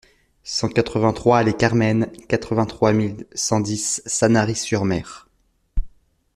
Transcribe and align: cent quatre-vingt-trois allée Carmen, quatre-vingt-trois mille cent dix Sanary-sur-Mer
cent 0.41 0.67
quatre-vingt-trois 0.67 1.37
allée 1.37 1.53
Carmen, 1.55 2.11
quatre-vingt-trois 2.27 2.91
mille 2.91 3.27
cent 3.35 3.59
dix 3.59 4.01
Sanary-sur-Mer 4.07 5.29